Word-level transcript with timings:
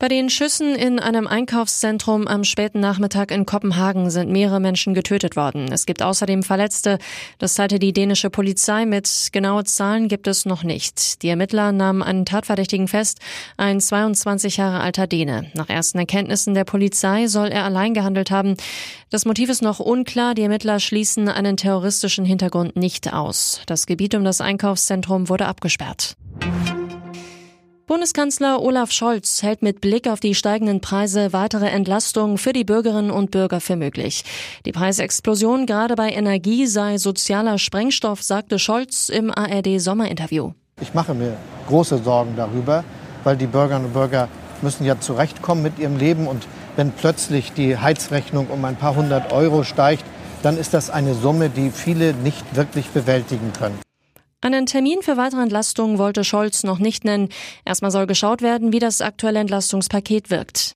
Bei 0.00 0.08
den 0.08 0.28
Schüssen 0.28 0.74
in 0.74 0.98
einem 0.98 1.28
Einkaufszentrum 1.28 2.26
am 2.26 2.42
späten 2.42 2.80
Nachmittag 2.80 3.30
in 3.30 3.46
Kopenhagen 3.46 4.10
sind 4.10 4.28
mehrere 4.28 4.58
Menschen 4.58 4.92
getötet 4.92 5.36
worden. 5.36 5.70
Es 5.70 5.86
gibt 5.86 6.02
außerdem 6.02 6.42
Verletzte. 6.42 6.98
Das 7.38 7.54
teilte 7.54 7.78
die 7.78 7.92
dänische 7.92 8.28
Polizei 8.28 8.86
mit. 8.86 9.28
Genaue 9.30 9.62
Zahlen 9.62 10.08
gibt 10.08 10.26
es 10.26 10.46
noch 10.46 10.64
nicht. 10.64 11.22
Die 11.22 11.28
Ermittler 11.28 11.70
nahmen 11.70 12.02
einen 12.02 12.26
Tatverdächtigen 12.26 12.88
fest, 12.88 13.20
ein 13.56 13.80
22 13.80 14.56
Jahre 14.56 14.80
alter 14.80 15.06
Däne. 15.06 15.52
Nach 15.54 15.68
ersten 15.68 15.98
Erkenntnissen 15.98 16.54
der 16.54 16.64
Polizei 16.64 17.28
soll 17.28 17.48
er 17.48 17.62
allein 17.64 17.94
gehandelt 17.94 18.32
haben. 18.32 18.56
Das 19.10 19.24
Motiv 19.24 19.48
ist 19.48 19.62
noch 19.62 19.78
unklar. 19.78 20.34
Die 20.34 20.42
Ermittler 20.42 20.80
schließen 20.80 21.28
einen 21.28 21.56
terroristischen 21.56 22.24
Hintergrund 22.24 22.74
nicht 22.74 23.12
aus. 23.12 23.60
Das 23.66 23.86
Gebiet 23.86 24.16
um 24.16 24.24
das 24.24 24.40
Einkaufszentrum 24.40 25.28
wurde 25.28 25.46
abgesperrt. 25.46 26.16
Bundeskanzler 27.86 28.62
Olaf 28.62 28.92
Scholz 28.92 29.42
hält 29.42 29.60
mit 29.60 29.82
Blick 29.82 30.08
auf 30.08 30.18
die 30.18 30.34
steigenden 30.34 30.80
Preise 30.80 31.34
weitere 31.34 31.68
Entlastungen 31.68 32.38
für 32.38 32.54
die 32.54 32.64
Bürgerinnen 32.64 33.10
und 33.10 33.30
Bürger 33.30 33.60
für 33.60 33.76
möglich. 33.76 34.24
Die 34.64 34.72
Preisexplosion 34.72 35.66
gerade 35.66 35.94
bei 35.94 36.10
Energie 36.10 36.66
sei 36.66 36.96
sozialer 36.96 37.58
Sprengstoff, 37.58 38.22
sagte 38.22 38.58
Scholz 38.58 39.10
im 39.10 39.30
ARD 39.30 39.78
Sommerinterview. 39.78 40.52
Ich 40.80 40.94
mache 40.94 41.12
mir 41.12 41.36
große 41.68 41.98
Sorgen 41.98 42.36
darüber, 42.36 42.84
weil 43.22 43.36
die 43.36 43.46
Bürgerinnen 43.46 43.86
und 43.86 43.92
Bürger 43.92 44.28
müssen 44.62 44.86
ja 44.86 44.98
zurechtkommen 44.98 45.62
mit 45.62 45.78
ihrem 45.78 45.98
Leben 45.98 46.26
und 46.26 46.46
wenn 46.76 46.90
plötzlich 46.90 47.52
die 47.52 47.76
Heizrechnung 47.76 48.46
um 48.46 48.64
ein 48.64 48.76
paar 48.76 48.96
hundert 48.96 49.30
Euro 49.30 49.62
steigt, 49.62 50.04
dann 50.42 50.56
ist 50.56 50.72
das 50.72 50.88
eine 50.88 51.14
Summe, 51.14 51.50
die 51.50 51.70
viele 51.70 52.14
nicht 52.14 52.56
wirklich 52.56 52.88
bewältigen 52.88 53.52
können. 53.52 53.78
Einen 54.44 54.66
Termin 54.66 55.00
für 55.00 55.16
weitere 55.16 55.40
Entlastungen 55.40 55.96
wollte 55.96 56.22
Scholz 56.22 56.64
noch 56.64 56.78
nicht 56.78 57.02
nennen. 57.02 57.30
Erstmal 57.64 57.90
soll 57.90 58.06
geschaut 58.06 58.42
werden, 58.42 58.74
wie 58.74 58.78
das 58.78 59.00
aktuelle 59.00 59.38
Entlastungspaket 59.38 60.28
wirkt. 60.28 60.74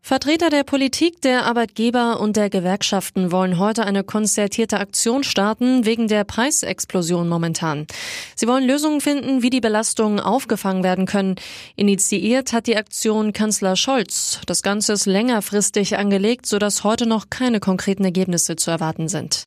Vertreter 0.00 0.50
der 0.50 0.64
Politik, 0.64 1.20
der 1.22 1.46
Arbeitgeber 1.46 2.18
und 2.18 2.36
der 2.36 2.50
Gewerkschaften 2.50 3.30
wollen 3.30 3.60
heute 3.60 3.84
eine 3.84 4.02
konzertierte 4.02 4.80
Aktion 4.80 5.22
starten 5.22 5.84
wegen 5.86 6.08
der 6.08 6.24
Preisexplosion 6.24 7.28
momentan. 7.28 7.86
Sie 8.34 8.48
wollen 8.48 8.66
Lösungen 8.66 9.00
finden, 9.00 9.42
wie 9.42 9.50
die 9.50 9.60
Belastungen 9.60 10.18
aufgefangen 10.18 10.82
werden 10.82 11.06
können. 11.06 11.36
Initiiert 11.76 12.52
hat 12.52 12.66
die 12.66 12.76
Aktion 12.76 13.32
Kanzler 13.32 13.76
Scholz. 13.76 14.40
Das 14.46 14.64
Ganze 14.64 14.94
ist 14.94 15.06
längerfristig 15.06 15.96
angelegt, 15.96 16.46
sodass 16.46 16.82
heute 16.82 17.06
noch 17.06 17.30
keine 17.30 17.60
konkreten 17.60 18.04
Ergebnisse 18.04 18.56
zu 18.56 18.72
erwarten 18.72 19.06
sind. 19.08 19.46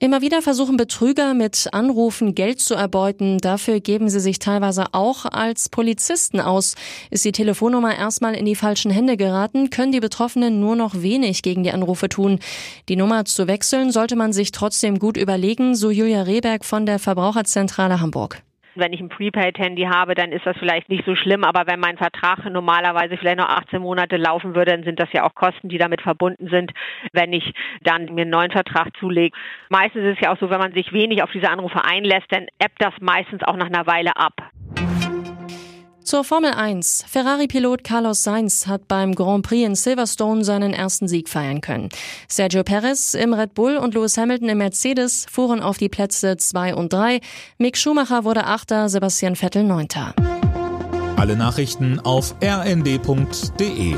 Immer 0.00 0.20
wieder 0.20 0.42
versuchen 0.42 0.76
Betrüger 0.76 1.34
mit 1.34 1.70
Anrufen 1.72 2.36
Geld 2.36 2.60
zu 2.60 2.74
erbeuten. 2.74 3.38
Dafür 3.38 3.80
geben 3.80 4.08
sie 4.08 4.20
sich 4.20 4.38
teilweise 4.38 4.86
auch 4.92 5.24
als 5.24 5.68
Polizisten 5.68 6.38
aus. 6.40 6.76
Ist 7.10 7.24
die 7.24 7.32
Telefonnummer 7.32 7.96
erstmal 7.96 8.34
in 8.34 8.44
die 8.44 8.54
falschen 8.54 8.92
Hände 8.92 9.16
geraten, 9.16 9.70
können 9.70 9.90
die 9.90 9.98
Betroffenen 9.98 10.60
nur 10.60 10.76
noch 10.76 11.02
wenig 11.02 11.42
gegen 11.42 11.64
die 11.64 11.72
Anrufe 11.72 12.08
tun. 12.08 12.38
Die 12.88 12.94
Nummer 12.94 13.24
zu 13.24 13.48
wechseln 13.48 13.90
sollte 13.90 14.14
man 14.14 14.32
sich 14.32 14.52
trotzdem 14.52 15.00
gut 15.00 15.16
überlegen, 15.16 15.74
so 15.74 15.90
Julia 15.90 16.22
Rehberg 16.22 16.64
von 16.64 16.86
der 16.86 17.00
Verbraucherzentrale 17.00 18.00
Hamburg 18.00 18.42
wenn 18.78 18.92
ich 18.92 19.00
ein 19.00 19.08
Prepaid-Handy 19.08 19.82
habe, 19.82 20.14
dann 20.14 20.32
ist 20.32 20.46
das 20.46 20.56
vielleicht 20.56 20.88
nicht 20.88 21.04
so 21.04 21.14
schlimm, 21.14 21.44
aber 21.44 21.66
wenn 21.66 21.80
mein 21.80 21.98
Vertrag 21.98 22.44
normalerweise 22.50 23.16
vielleicht 23.16 23.38
noch 23.38 23.48
18 23.48 23.80
Monate 23.80 24.16
laufen 24.16 24.54
würde, 24.54 24.72
dann 24.72 24.84
sind 24.84 25.00
das 25.00 25.12
ja 25.12 25.24
auch 25.24 25.34
Kosten, 25.34 25.68
die 25.68 25.78
damit 25.78 26.00
verbunden 26.00 26.48
sind, 26.48 26.72
wenn 27.12 27.32
ich 27.32 27.52
dann 27.82 28.14
mir 28.14 28.22
einen 28.22 28.30
neuen 28.30 28.50
Vertrag 28.50 28.96
zulege. 28.98 29.36
Meistens 29.68 30.04
ist 30.04 30.16
es 30.16 30.20
ja 30.20 30.32
auch 30.32 30.38
so, 30.38 30.50
wenn 30.50 30.60
man 30.60 30.72
sich 30.72 30.92
wenig 30.92 31.22
auf 31.22 31.30
diese 31.32 31.50
Anrufe 31.50 31.84
einlässt, 31.84 32.30
dann 32.30 32.46
appt 32.62 32.82
das 32.82 32.94
meistens 33.00 33.42
auch 33.42 33.56
nach 33.56 33.66
einer 33.66 33.86
Weile 33.86 34.16
ab. 34.16 34.47
Zur 36.08 36.24
Formel 36.24 36.52
1. 36.52 37.04
Ferrari-Pilot 37.06 37.84
Carlos 37.84 38.22
Sainz 38.22 38.66
hat 38.66 38.88
beim 38.88 39.14
Grand 39.14 39.44
Prix 39.44 39.66
in 39.66 39.74
Silverstone 39.74 40.42
seinen 40.42 40.72
ersten 40.72 41.06
Sieg 41.06 41.28
feiern 41.28 41.60
können. 41.60 41.90
Sergio 42.28 42.64
Perez 42.64 43.12
im 43.12 43.34
Red 43.34 43.52
Bull 43.52 43.76
und 43.76 43.92
Lewis 43.92 44.16
Hamilton 44.16 44.48
im 44.48 44.56
Mercedes 44.56 45.26
fuhren 45.30 45.60
auf 45.60 45.76
die 45.76 45.90
Plätze 45.90 46.38
2 46.38 46.76
und 46.76 46.94
3. 46.94 47.20
Mick 47.58 47.76
Schumacher 47.76 48.24
wurde 48.24 48.44
Achter, 48.44 48.88
Sebastian 48.88 49.36
Vettel 49.36 49.64
Neunter. 49.64 50.14
Alle 51.16 51.36
Nachrichten 51.36 52.00
auf 52.00 52.34
rnd.de 52.42 53.94